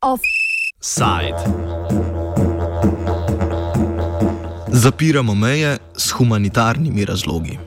Offside. 0.00 1.36
Zapiramo 4.68 5.34
meje 5.34 5.78
s 5.96 6.10
humanitarnimi 6.10 7.04
razlogi. 7.04 7.58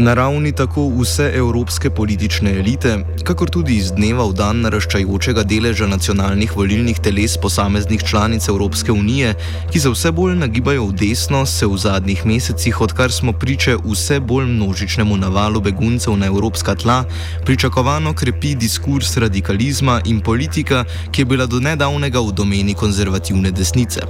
Na 0.00 0.14
ravni 0.14 0.52
tako 0.52 0.88
vse 0.88 1.32
evropske 1.34 1.90
politične 1.90 2.50
elite, 2.58 3.04
kakor 3.24 3.50
tudi 3.50 3.74
iz 3.76 3.90
dneva 3.92 4.24
v 4.24 4.32
dan 4.32 4.62
naraščajočega 4.64 5.42
deleža 5.44 5.84
nacionalnih 5.90 6.54
volilnih 6.56 6.96
teles 7.04 7.34
posameznih 7.36 8.00
članic 8.08 8.48
Evropske 8.48 8.92
unije, 8.92 9.34
ki 9.72 9.80
se 9.80 9.92
vse 9.92 10.12
bolj 10.16 10.38
nagibajo 10.40 10.86
v 10.86 10.96
desno, 11.02 11.42
se 11.46 11.68
v 11.68 11.76
zadnjih 11.76 12.22
mesecih, 12.26 12.80
odkar 12.80 13.12
smo 13.12 13.32
priče 13.32 13.76
vse 13.84 14.20
bolj 14.20 14.46
množičnemu 14.54 15.18
navalu 15.20 15.60
beguncev 15.60 16.16
na 16.16 16.32
evropska 16.32 16.74
tla, 16.74 17.04
pričakovano 17.44 18.14
krepi 18.14 18.54
diskurs 18.54 19.16
radikalizma 19.16 20.00
in 20.04 20.20
politika, 20.20 20.84
ki 21.12 21.20
je 21.20 21.28
bila 21.34 21.46
do 21.46 21.60
nedavnega 21.60 22.24
v 22.24 22.32
domeni 22.32 22.74
konzervativne 22.74 23.52
desnice. 23.52 24.08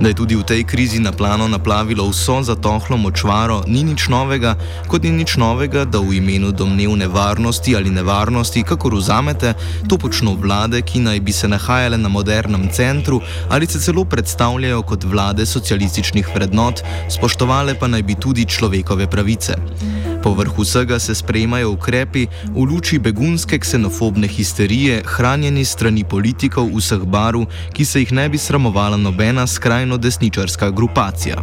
Da 0.00 0.08
je 0.08 0.14
tudi 0.14 0.36
v 0.36 0.46
tej 0.46 0.64
krizi 0.64 1.00
na 1.02 1.12
plano 1.12 1.48
naplavilo 1.48 2.08
vso 2.08 2.38
zatohlo 2.42 2.96
močvaro, 2.96 3.64
ni 3.66 3.82
nič 3.82 4.08
novega, 4.08 4.54
kot 4.88 5.02
ni 5.02 5.17
nič 5.18 5.34
novega, 5.36 5.82
da 5.84 5.98
v 5.98 6.20
imenu 6.22 6.52
domnevne 6.54 7.08
varnosti 7.10 7.74
ali 7.76 7.90
nevarnosti, 7.90 8.62
kako 8.62 8.94
vzamete, 8.96 9.54
to 9.90 9.98
počno 9.98 10.34
vlade, 10.38 10.82
ki 10.82 11.02
naj 11.02 11.20
bi 11.20 11.32
se 11.32 11.48
nahajale 11.48 11.98
na 11.98 12.08
modernem 12.08 12.68
centru 12.70 13.20
ali 13.50 13.66
se 13.66 13.80
celo 13.80 14.04
predstavljajo 14.04 14.82
kot 14.82 15.04
vlade 15.04 15.46
socialističnih 15.46 16.28
vrednot, 16.34 16.82
spoštovale 17.10 17.74
pa 17.74 17.90
naj 17.90 18.02
bi 18.02 18.14
tudi 18.14 18.46
človekove 18.46 19.10
pravice. 19.10 19.58
Povrh 20.22 20.58
vsega 20.58 20.98
se 20.98 21.14
sprejemajo 21.14 21.70
ukrepi 21.70 22.26
v 22.54 22.64
luči 22.70 22.98
begunske 22.98 23.58
ksenofobne 23.58 24.28
histerije, 24.28 25.02
hranjeni 25.06 25.64
strani 25.64 26.04
politikov 26.04 26.70
vseh 26.74 27.06
barv, 27.06 27.46
ki 27.72 27.84
se 27.84 28.02
jih 28.02 28.12
ne 28.12 28.28
bi 28.28 28.38
sramovala 28.38 28.96
nobena 28.96 29.46
skrajno 29.46 29.96
desničarska 29.96 30.70
grupacija. 30.70 31.42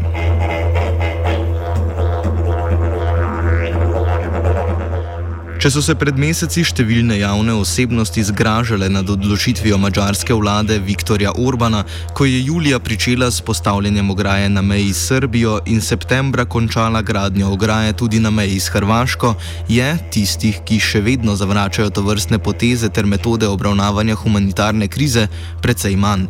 Če 5.66 5.71
so 5.73 5.81
se 5.81 5.95
pred 5.97 6.19
meseci 6.21 6.61
številne 6.61 7.16
javne 7.17 7.55
osebnosti 7.58 8.21
zgražale 8.27 8.85
nad 8.85 9.08
odločitvijo 9.09 9.80
mačarske 9.81 10.35
vlade 10.38 10.75
Viktorja 10.77 11.31
Orbana, 11.41 11.80
ko 12.13 12.27
je 12.30 12.44
julija 12.45 12.77
pričela 12.77 13.31
s 13.33 13.41
postavljanjem 13.41 14.11
ograje 14.13 14.52
na 14.53 14.61
meji 14.61 14.91
s 14.93 15.08
Srbijo 15.09 15.55
in 15.66 15.81
septembra 15.81 16.45
končala 16.45 17.02
gradnjo 17.02 17.49
ograje 17.55 17.95
tudi 17.97 18.21
na 18.21 18.30
meji 18.30 18.59
s 18.59 18.69
Hrvaško, 18.75 19.33
je 19.66 19.89
tistih, 20.13 20.61
ki 20.69 20.77
še 20.77 21.02
vedno 21.02 21.33
zavračajo 21.33 21.89
to 21.89 22.05
vrstne 22.05 22.38
poteze 22.38 22.91
ter 22.93 23.09
metode 23.09 23.49
obravnavanja 23.49 24.21
humanitarne 24.21 24.86
krize, 24.86 25.25
precej 25.66 25.97
manj. 25.97 26.30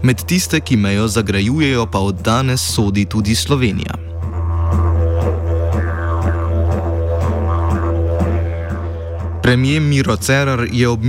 Med 0.00 0.24
tiste, 0.24 0.64
ki 0.64 0.80
mejo 0.80 1.04
zagrajujejo, 1.12 1.84
pa 1.92 2.00
od 2.00 2.24
danes 2.24 2.64
sodi 2.64 3.04
tudi 3.04 3.36
Slovenija. 3.36 4.13
Premijer 9.44 9.82
Miro 9.82 10.16
Cerar 10.16 10.68
je 10.72 10.88
ob 10.88 11.00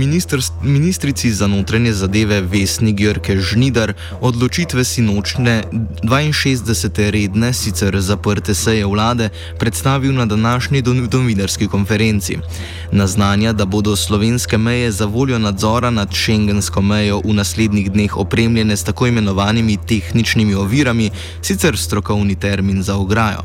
ministrici 0.62 1.30
za 1.32 1.46
notranje 1.46 1.92
zadeve 1.92 2.40
Vesni 2.40 2.92
Gjörke 2.92 3.40
Žnidar 3.40 3.94
odločitve 4.20 4.84
sinočne 4.84 5.62
62. 6.04 7.10
redne, 7.10 7.52
sicer 7.52 7.96
zaprte 8.00 8.54
seje 8.54 8.84
vlade, 8.86 9.30
predstavil 9.58 10.12
na 10.14 10.26
današnji 10.26 10.82
novinarski 11.12 11.66
konferenci. 11.66 12.36
Naznanja, 12.92 13.52
da 13.52 13.64
bodo 13.64 13.96
slovenske 13.96 14.58
meje 14.58 14.92
za 14.92 15.06
voljo 15.06 15.38
nadzora 15.38 15.90
nad 15.90 16.12
šengensko 16.12 16.82
mejo 16.82 17.22
v 17.24 17.32
naslednjih 17.32 17.92
dneh 17.92 18.16
opremljene 18.16 18.76
s 18.76 18.84
tako 18.84 19.06
imenovanimi 19.06 19.78
tehničnimi 19.88 20.54
ovirami, 20.54 21.10
sicer 21.42 21.76
strokovni 21.76 22.36
termin 22.40 22.82
za 22.82 22.96
ograjo. 22.96 23.42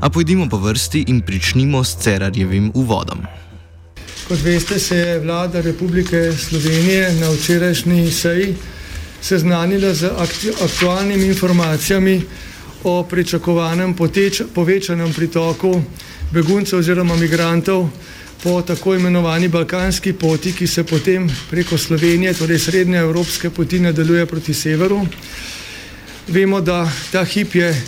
A 0.00 0.10
pojdimo 0.10 0.48
po 0.48 0.56
vrsti 0.56 1.04
in 1.08 1.20
pričnimo 1.20 1.84
s 1.84 1.96
Cerarjevim 1.96 2.72
uvodom. 2.74 3.18
Kot 4.32 4.40
veste, 4.44 4.78
se 4.78 4.96
je 4.96 5.18
vlada 5.20 5.60
Republike 5.60 6.32
Slovenije 6.32 7.12
na 7.20 7.28
včerajšnji 7.30 8.10
seji 8.10 8.54
seznanila 9.22 9.94
z 9.94 10.08
aktualnimi 10.64 11.26
informacijami 11.26 12.22
o 12.84 13.02
pričakovanem 13.02 13.92
poteč, 13.94 14.40
povečanem 14.54 15.12
pritoku 15.12 15.82
beguncev 16.30 16.78
oziroma 16.78 17.16
migrantov 17.16 17.90
po 18.42 18.62
tako 18.62 18.94
imenovani 18.94 19.48
balkanski 19.48 20.12
poti, 20.12 20.52
ki 20.52 20.66
se 20.66 20.84
potem 20.84 21.28
preko 21.50 21.78
Slovenije, 21.78 22.32
torej 22.34 22.58
srednje 22.58 22.98
evropske 22.98 23.50
poti, 23.50 23.80
nadaljuje 23.80 24.26
proti 24.26 24.54
severu. 24.54 25.06
Vemo, 26.28 26.60
da 26.60 26.88
ta 27.12 27.24
hip 27.24 27.54
je 27.54 27.82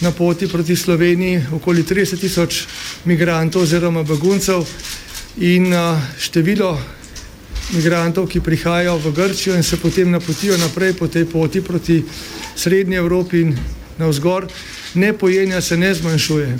na 0.00 0.10
poti 0.10 0.48
proti 0.48 0.76
Sloveniji 0.76 1.46
okoli 1.52 1.82
30 1.82 2.20
tisoč 2.20 2.64
migrantov 3.04 3.62
oziroma 3.62 4.02
beguncev 4.02 4.66
in 5.36 5.74
število 6.18 6.78
migrantov, 7.74 8.28
ki 8.28 8.40
prihajajo 8.40 8.98
v 8.98 9.12
Grčijo 9.12 9.56
in 9.56 9.62
se 9.62 9.76
potem 9.76 10.10
napotijo 10.10 10.56
naprej 10.58 10.94
po 10.94 11.08
tej 11.08 11.24
poti 11.24 11.60
proti 11.60 12.04
Srednji 12.56 12.96
Evropi 12.96 13.40
in 13.40 13.56
navzgor, 13.98 14.46
ne 14.94 15.12
pojenja 15.12 15.60
se 15.60 15.76
ne 15.76 15.94
zmanjšuje. 15.94 16.58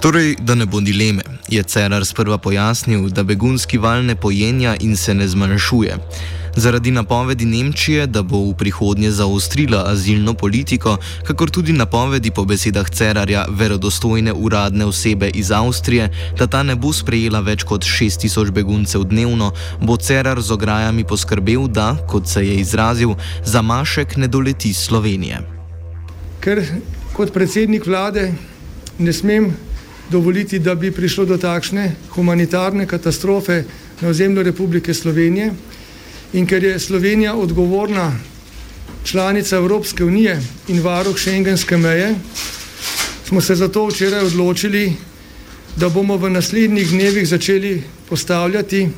Torej, 0.00 0.36
da 0.40 0.54
ne 0.54 0.66
bo 0.66 0.80
dileme, 0.80 1.22
je 1.48 1.62
Cerar 1.62 2.04
sprva 2.04 2.38
pojasnil, 2.38 3.08
da 3.08 3.22
begunski 3.22 3.78
val 3.78 4.04
ne 4.04 4.16
pojenja 4.16 4.76
in 4.80 4.96
se 4.96 5.14
ne 5.14 5.28
zmanjšuje. 5.28 5.96
Zaradi 6.56 6.90
napovedi 6.90 7.44
Nemčije, 7.44 8.06
da 8.06 8.22
bo 8.22 8.38
v 8.38 8.54
prihodnje 8.54 9.10
zaostrila 9.10 9.84
azilno 9.86 10.34
politiko, 10.34 10.96
kakor 11.26 11.50
tudi 11.50 11.72
napovedi 11.72 12.30
po 12.30 12.44
besedah 12.44 12.90
Cerarja 12.90 13.46
verodostojne 13.50 14.32
uradne 14.32 14.84
osebe 14.84 15.30
iz 15.34 15.50
Avstrije, 15.50 16.10
da 16.38 16.46
ta 16.46 16.62
ne 16.62 16.76
bo 16.76 16.92
sprejela 16.92 17.40
več 17.40 17.62
kot 17.62 17.82
6000 17.82 18.50
beguncev 18.50 19.04
dnevno, 19.04 19.52
bo 19.82 19.96
Cerar 19.96 20.40
z 20.40 20.50
ograjami 20.54 21.04
poskrbel, 21.04 21.66
da, 21.68 21.96
kot 22.08 22.28
se 22.28 22.46
je 22.46 22.56
izrazil, 22.60 23.16
zamašek 23.44 24.16
ne 24.16 24.28
doleti 24.28 24.72
Slovenije. 24.72 25.42
Ker 26.40 26.62
kot 27.12 27.32
predsednik 27.32 27.86
vlade 27.86 28.32
ne 28.98 29.12
smem 29.12 29.50
dovoliti, 30.10 30.58
da 30.58 30.74
bi 30.74 30.92
prišlo 30.92 31.24
do 31.24 31.38
takšne 31.38 31.92
humanitarne 32.14 32.86
katastrofe 32.86 33.64
na 34.00 34.08
ozemlju 34.08 34.42
Republike 34.42 34.94
Slovenije. 34.94 35.52
In 36.34 36.46
ker 36.50 36.64
je 36.64 36.78
Slovenija 36.78 37.34
odgovorna 37.34 38.12
članica 39.04 39.56
Evropske 39.56 40.04
unije 40.04 40.42
in 40.68 40.80
varuh 40.82 41.18
šengenske 41.18 41.76
meje, 41.76 42.14
smo 43.28 43.40
se 43.40 43.54
zato 43.54 43.86
včeraj 43.86 44.24
odločili, 44.26 44.96
da 45.76 45.88
bomo 45.88 46.16
v 46.16 46.30
naslednjih 46.30 46.90
dnevih 46.90 47.28
začeli 47.28 47.82
postavljati 48.08 48.88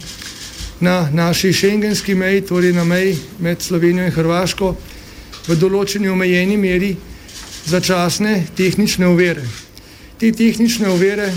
na 0.81 1.11
naši 1.13 1.53
šengenski 1.53 2.15
meji, 2.15 2.41
torej 2.41 2.73
na 2.73 2.85
meji 2.85 3.19
med 3.39 3.63
Slovenijo 3.63 4.07
in 4.07 4.17
Hrvaško, 4.17 4.73
v 5.49 5.57
določeni 5.61 6.09
omejeni 6.09 6.57
meri 6.57 6.95
začasne 7.67 8.47
tehnične 8.57 9.09
uvere. 9.13 9.45
Te 10.19 10.33
tehnične 10.33 10.89
uvere, 10.89 11.29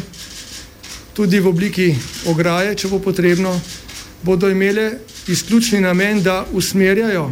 tudi 1.13 1.39
v 1.39 1.51
obliki 1.51 1.91
ograje, 2.25 2.75
če 2.75 2.87
bo 2.87 3.03
potrebno, 3.03 3.51
bodo 4.23 4.47
imele 4.47 4.91
izključni 5.27 5.81
namen, 5.81 6.23
da 6.23 6.45
usmerjajo 6.53 7.31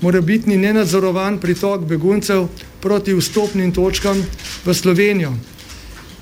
morebitni 0.00 0.56
nenadzorovan 0.56 1.38
pritok 1.38 1.84
beguncev 1.84 2.46
proti 2.80 3.14
vstopnim 3.14 3.72
točkam 3.72 4.24
v 4.64 4.74
Slovenijo. 4.74 5.32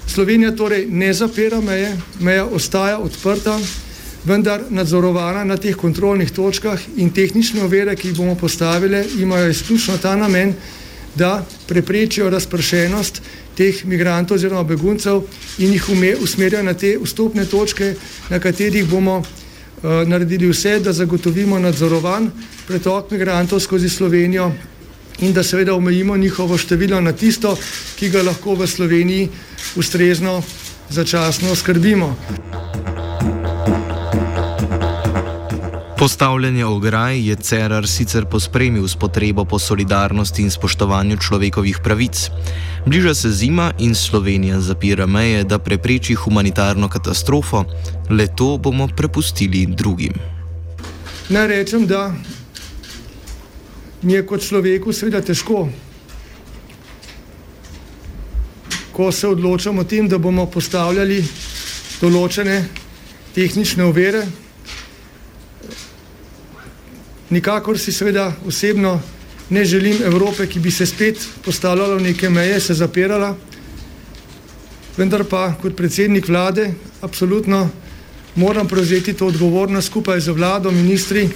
Slovenija 0.07 0.57
torej 0.57 0.87
ne 0.91 1.13
zapira 1.13 1.61
meje, 1.61 1.97
meja 2.21 2.47
ostaja 2.47 2.99
odprta, 2.99 3.59
vendar 4.25 4.65
nadzorovana 4.71 5.45
na 5.45 5.57
teh 5.57 5.77
kontrolnih 5.77 6.31
točkah 6.31 6.81
in 6.97 7.11
tehnične 7.15 7.63
ovire, 7.63 7.97
ki 7.97 8.09
jih 8.09 8.17
bomo 8.17 8.35
postavili, 8.35 9.05
imajo 9.19 9.51
izključno 9.51 9.99
ta 9.99 10.17
namen, 10.17 10.55
da 11.15 11.47
preprečijo 11.69 12.31
razpršenost 12.31 13.23
teh 13.57 13.85
migrantov 13.85 14.37
oziroma 14.37 14.63
beguncev 14.63 15.23
in 15.59 15.73
jih 15.73 15.87
usmerijo 16.23 16.63
na 16.63 16.75
te 16.75 16.97
vstopne 17.03 17.45
točke, 17.47 17.95
na 18.31 18.39
katerih 18.39 18.87
bomo 18.87 19.23
naredili 19.83 20.49
vse, 20.49 20.81
da 20.81 20.93
zagotovimo 20.93 21.59
nadzorovan 21.59 22.31
pretok 22.67 23.11
migrantov 23.11 23.61
skozi 23.61 23.89
Slovenijo 23.89 24.53
in 25.19 25.33
da 25.33 25.43
seveda 25.43 25.75
omejimo 25.75 26.17
njihovo 26.17 26.59
število 26.59 27.01
na 27.01 27.13
tisto, 27.13 27.57
ki 27.99 28.11
ga 28.11 28.23
lahko 28.23 28.55
v 28.55 28.67
Sloveniji 28.67 29.29
ustrezno 29.77 30.43
začasno 30.91 31.55
skrbimo. 31.55 32.17
Postavljanje 35.99 36.65
ograj 36.65 37.29
je 37.29 37.37
Cerar 37.37 37.87
sicer 37.89 38.25
pospremil 38.31 38.89
s 38.89 38.95
potrebo 38.95 39.45
po 39.45 39.59
solidarnosti 39.59 40.43
in 40.43 40.51
spoštovanju 40.51 41.17
človekovih 41.17 41.81
pravic. 41.85 42.31
Bliža 42.87 43.15
se 43.15 43.31
zima 43.31 43.73
in 43.79 43.95
Slovenija 43.95 44.61
zapira 44.61 45.07
meje, 45.07 45.45
da 45.45 45.59
prepreči 45.59 46.15
humanitarno 46.15 46.89
katastrofo, 46.89 47.65
le 48.11 48.29
to 48.37 48.59
bomo 48.63 48.89
prepustili 48.97 49.67
drugim. 49.67 50.15
Naj 51.29 51.47
rečem, 51.47 51.87
da 51.87 52.15
mi 54.03 54.13
je 54.13 54.27
kot 54.27 54.47
človeku 54.47 54.93
seveda 54.93 55.21
težko, 55.21 55.69
ko 58.93 59.13
se 59.13 59.29
odločamo 59.29 59.81
o 59.81 59.85
tem, 59.85 60.09
da 60.09 60.19
bomo 60.19 60.47
postavljali 60.47 61.25
določene 62.01 62.65
tehnične 63.35 63.85
ovire. 63.85 64.29
Nikakor 67.31 67.79
si 67.79 67.93
seveda 67.93 68.33
osebno 68.47 69.01
ne 69.51 69.65
želim 69.65 70.03
Evrope, 70.05 70.47
ki 70.47 70.61
bi 70.61 70.71
se 70.71 70.87
spet 70.87 71.29
postavljala 71.45 71.95
v 71.95 72.03
neke 72.03 72.31
meje, 72.31 72.61
se 72.61 72.75
zapirala, 72.75 73.37
vendar 74.97 75.25
pa 75.25 75.55
kot 75.63 75.77
predsednik 75.77 76.29
vlade 76.29 76.75
absolutno 77.01 77.69
moram 78.35 78.69
prevzeti 78.69 79.13
to 79.13 79.27
odgovornost 79.27 79.87
skupaj 79.87 80.21
z 80.21 80.29
vlado, 80.29 80.71
ministri, 80.71 81.29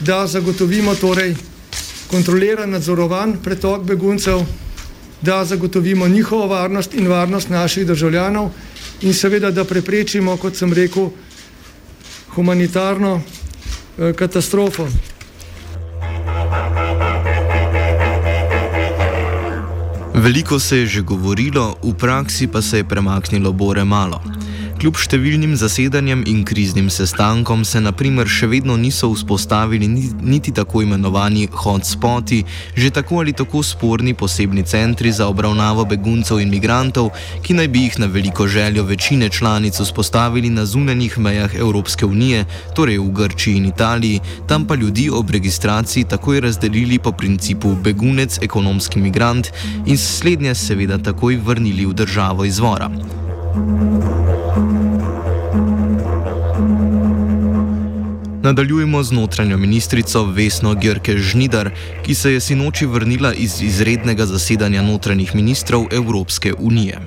da 0.00 0.26
zagotovimo 0.26 0.94
torej 0.94 1.34
kontroliran, 2.10 2.70
nadzorovan 2.70 3.36
pretok 3.42 3.82
beguncev, 3.82 4.42
da 5.22 5.44
zagotovimo 5.44 6.08
njihovo 6.08 6.46
varnost 6.46 6.94
in 6.94 7.08
varnost 7.08 7.48
naših 7.48 7.86
državljanov 7.86 8.50
in 9.02 9.14
seveda, 9.14 9.50
da 9.50 9.64
preprečimo, 9.64 10.36
kot 10.36 10.56
sem 10.56 10.72
rekel, 10.72 11.08
humanitarno 12.34 13.20
eh, 13.22 14.12
katastrofo. 14.12 14.88
Veliko 20.22 20.58
se 20.58 20.78
je 20.78 20.86
že 20.86 21.00
govorilo, 21.02 21.74
v 21.82 21.98
praksi 21.98 22.46
pa 22.46 22.62
se 22.62 22.76
je 22.78 22.84
premaknilo 22.86 23.52
bore 23.52 23.82
malo. 23.84 24.22
Kljub 24.82 24.96
številnim 24.98 25.52
zasedanjem 25.54 26.24
in 26.26 26.40
kriznim 26.42 26.88
sestankom 26.90 27.60
se 27.62 27.78
naprimer 27.78 28.26
še 28.26 28.48
vedno 28.50 28.74
niso 28.74 29.12
vzpostavili 29.12 29.86
niti 29.86 30.50
tako 30.50 30.80
imenovani 30.82 31.44
hotspoti, 31.54 32.40
že 32.74 32.90
tako 32.90 33.20
ali 33.22 33.30
tako 33.30 33.62
sporni 33.62 34.16
posebni 34.18 34.64
centri 34.66 35.12
za 35.14 35.28
obravnavo 35.30 35.84
beguncev 35.86 36.40
in 36.42 36.50
migrantov, 36.50 37.12
ki 37.46 37.54
naj 37.60 37.70
bi 37.70 37.84
jih 37.84 38.00
na 38.02 38.08
veliko 38.10 38.48
željo 38.50 38.82
večine 38.88 39.28
članic 39.30 39.78
vzpostavili 39.78 40.50
na 40.50 40.66
zunanjih 40.66 41.14
mejah 41.14 41.54
Evropske 41.54 42.02
unije, 42.02 42.42
torej 42.74 42.98
v 42.98 43.06
Grčiji 43.20 43.62
in 43.62 43.70
Italiji, 43.70 44.18
tam 44.50 44.66
pa 44.66 44.74
ljudi 44.74 45.06
ob 45.14 45.30
registraciji 45.30 46.10
takoj 46.10 46.42
razdelili 46.48 46.98
po 46.98 47.14
principu 47.14 47.76
begunec, 47.78 48.42
ekonomski 48.42 48.98
migrant 48.98 49.54
in 49.86 49.94
slednje 49.94 50.58
seveda 50.58 50.98
takoj 50.98 51.38
vrnili 51.38 51.86
v 51.86 51.94
državo 52.02 52.50
izvora. 52.50 52.90
Nadaljujemo 58.42 59.02
z 59.02 59.12
notranjo 59.12 59.56
ministrico 59.58 60.24
Vesno 60.24 60.74
Gjrke 60.74 61.18
Žnidar, 61.18 61.70
ki 62.06 62.14
se 62.14 62.32
je 62.32 62.40
sinoči 62.40 62.86
vrnila 62.86 63.34
iz 63.34 63.62
izrednega 63.62 64.26
zasedanja 64.26 64.82
notranjih 64.82 65.34
ministrov 65.34 65.86
Evropske 65.92 66.52
unije. 66.58 66.98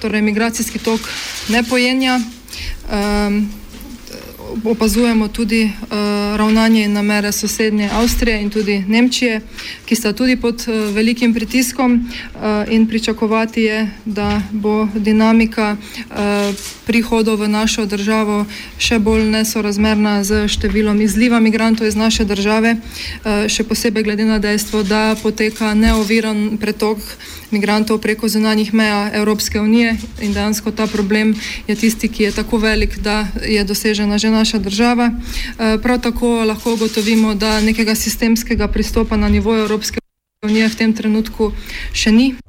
Torej, 0.00 0.22
migracijski 0.22 0.78
tok 0.78 1.00
ne 1.48 1.62
pojenja. 1.64 2.20
Um, 2.20 3.48
opazujemo 4.64 5.28
tudi 5.28 5.64
uh, 5.64 5.88
ravnanje 6.36 6.84
in 6.84 6.92
namere 6.92 7.32
sosednje 7.32 7.90
Avstrije 7.92 8.42
in 8.42 8.50
tudi 8.50 8.84
Nemčije, 8.88 9.40
ki 9.84 9.96
sta 9.96 10.12
tudi 10.12 10.36
pod 10.36 10.64
uh, 10.68 10.94
velikim 10.94 11.34
pritiskom 11.34 11.94
uh, 11.94 12.40
in 12.72 12.86
pričakovati 12.88 13.62
je, 13.62 13.90
da 14.04 14.42
bo 14.52 14.88
dinamika 14.94 15.76
uh, 15.76 16.16
prihodov 16.86 17.40
v 17.40 17.48
našo 17.48 17.86
državo 17.86 18.44
še 18.78 18.98
bolj 18.98 19.24
nesorazmerna 19.30 20.24
z 20.24 20.46
številom 20.48 21.00
izliva 21.00 21.40
migrantov 21.40 21.86
iz 21.86 21.96
naše 21.96 22.24
države, 22.24 22.76
še 23.50 23.64
posebej 23.66 24.06
glede 24.06 24.24
na 24.24 24.38
dejstvo, 24.38 24.82
da 24.86 25.16
poteka 25.22 25.74
neoviran 25.74 26.58
pretok 26.62 27.02
migrantov 27.50 28.00
preko 28.00 28.28
zunanjih 28.28 28.74
meja 28.74 29.10
Evropske 29.14 29.60
unije 29.60 29.96
in 30.20 30.32
dejansko 30.32 30.70
ta 30.70 30.86
problem 30.86 31.34
je 31.66 31.74
tisti, 31.74 32.08
ki 32.08 32.22
je 32.22 32.32
tako 32.32 32.58
velik, 32.58 32.98
da 32.98 33.26
je 33.46 33.64
dosežena 33.64 34.18
že 34.18 34.30
naša 34.30 34.58
država. 34.58 35.10
Eh, 35.10 35.78
prav 35.82 36.00
tako 36.00 36.44
lahko 36.44 36.74
ugotovimo, 36.74 37.34
da 37.34 37.60
nekega 37.60 37.94
sistemskega 37.94 38.68
pristopa 38.68 39.16
na 39.16 39.28
nivoju 39.28 39.62
Evropske 39.62 39.98
unije 40.42 40.68
v 40.68 40.76
tem 40.76 40.92
trenutku 40.92 41.52
še 41.92 42.12
ni. 42.12 42.45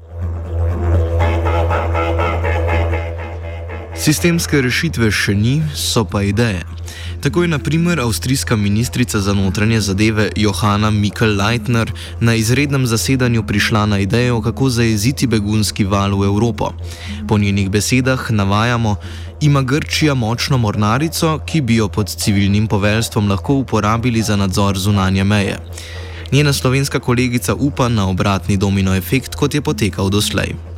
Sistemske 4.08 4.62
rešitve 4.64 5.10
še 5.12 5.34
ni, 5.36 5.58
so 5.76 6.06
pa 6.08 6.22
ideje. 6.24 6.62
Tako 7.20 7.42
je 7.44 7.50
naprimer 7.52 8.00
avstrijska 8.00 8.56
ministrica 8.56 9.20
za 9.20 9.34
notranje 9.36 9.82
zadeve 9.84 10.30
Johanna 10.36 10.92
Mikl-Leitner 10.96 11.92
na 12.22 12.36
izrednem 12.40 12.86
zasedanju 12.88 13.44
prišla 13.44 13.82
na 13.86 14.00
idejo, 14.00 14.38
kako 14.42 14.70
zajeziti 14.70 15.28
begunski 15.28 15.84
val 15.84 16.16
v 16.16 16.30
Evropo. 16.30 16.70
Po 17.28 17.38
njenih 17.38 17.68
besedah 17.70 18.32
navajamo, 18.32 18.96
ima 19.42 19.62
Grčija 19.62 20.16
močno 20.16 20.58
mornarico, 20.58 21.42
ki 21.44 21.62
bi 21.62 21.82
jo 21.82 21.90
pod 21.92 22.08
civilnim 22.08 22.68
poveljstvom 22.68 23.28
lahko 23.28 23.60
uporabili 23.60 24.24
za 24.24 24.40
nadzor 24.40 24.80
zunanje 24.80 25.24
meje. 25.24 25.60
Njena 26.32 26.54
slovenska 26.54 27.00
kolegica 27.00 27.56
upa 27.56 27.90
na 27.90 28.08
obratni 28.08 28.58
domino 28.58 28.96
efekt, 28.96 29.36
kot 29.36 29.54
je 29.54 29.62
potekal 29.62 30.10
doslej. 30.10 30.77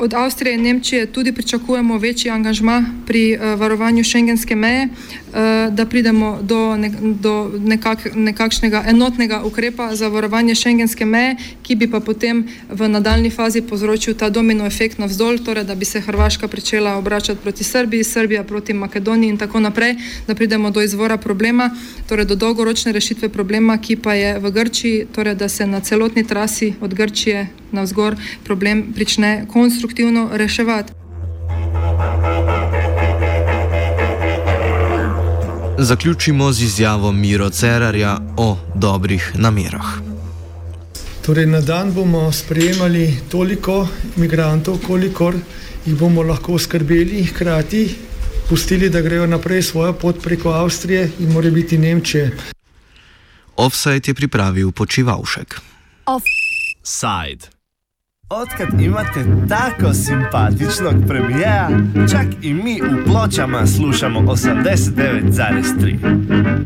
Od 0.00 0.14
Avstrije 0.14 0.54
in 0.54 0.62
Nemčije 0.62 1.06
tudi 1.06 1.32
pričakujemo 1.32 1.98
večji 1.98 2.30
angažma 2.30 2.84
pri 3.06 3.36
uh, 3.36 3.60
varovanju 3.60 4.04
šengenske 4.04 4.56
meje, 4.56 4.88
uh, 4.88 5.74
da 5.74 5.86
pridemo 5.86 6.38
do, 6.42 6.76
ne, 6.76 6.90
do 7.02 7.52
nekak, 7.58 8.08
nekakšnega 8.14 8.84
enotnega 8.86 9.42
ukrepa 9.44 9.94
za 9.96 10.08
varovanje 10.08 10.54
šengenske 10.54 11.04
meje, 11.04 11.36
ki 11.62 11.74
bi 11.74 11.90
pa 11.90 12.00
potem 12.00 12.48
v 12.68 12.88
nadaljni 12.88 13.30
fazi 13.30 13.60
povzročil 13.62 14.14
ta 14.14 14.30
domino 14.30 14.66
efekt 14.66 14.98
navzdol, 14.98 15.38
torej 15.38 15.64
da 15.64 15.74
bi 15.74 15.84
se 15.84 16.00
Hrvaška 16.00 16.48
pričela 16.48 16.96
obračati 16.96 17.40
proti 17.42 17.64
Srbiji, 17.64 18.04
Srbija 18.04 18.44
proti 18.44 18.72
Makedoniji 18.72 19.30
in 19.30 19.38
tako 19.38 19.60
naprej, 19.60 19.96
da 20.26 20.34
pridemo 20.34 20.70
do 20.70 20.80
izvora 20.82 21.16
problema, 21.16 21.70
torej 22.08 22.24
do 22.24 22.34
dolgoročne 22.34 22.92
rešitve 22.92 23.28
problema, 23.28 23.78
ki 23.78 23.96
pa 23.96 24.14
je 24.14 24.38
v 24.38 24.50
Grčiji, 24.50 25.06
torej 25.12 25.34
da 25.34 25.48
se 25.48 25.66
na 25.66 25.80
celotni 25.80 26.26
trasi 26.26 26.74
od 26.80 26.94
Grčije 26.94 27.59
navzgor 27.72 28.16
problem 28.44 28.92
prične 28.94 29.46
konstruktivno 29.52 30.28
reševati. 30.32 30.92
Zaključimo 35.78 36.52
z 36.52 36.62
izjavo 36.62 37.12
Miro 37.12 37.50
Cerarja 37.50 38.18
o 38.36 38.56
dobrih 38.74 39.32
namerah. 39.34 39.86
Torej, 41.26 41.46
na 41.46 41.60
dan 41.60 41.92
bomo 41.94 42.32
sprejemali 42.32 43.16
toliko 43.30 43.88
imigrantov, 44.16 44.78
kolikor 44.86 45.34
jih 45.86 45.96
bomo 45.96 46.22
lahko 46.22 46.58
skrbeli, 46.58 47.24
hkrati 47.24 47.88
pustili, 48.48 48.90
da 48.90 49.00
grejo 49.00 49.26
naprej 49.26 49.62
svojo 49.62 49.92
pot 49.92 50.22
preko 50.22 50.50
Avstrije 50.50 51.10
in 51.20 51.32
more 51.32 51.50
biti 51.50 51.78
Nemčije. 51.78 52.30
Offside 53.56 54.02
je 54.06 54.14
pripravil 54.14 54.72
počivalšek. 54.72 55.60
Offside. 56.06 57.59
Odkrat 58.32 58.68
imate 58.80 59.24
tako 59.48 59.92
simpatičnog 59.92 60.94
premijera, 61.08 61.68
čak 62.10 62.26
i 62.42 62.54
mi 62.54 62.80
u 62.82 63.04
pločama 63.06 63.66
slušamo 63.66 64.20
89,3. 64.20 66.58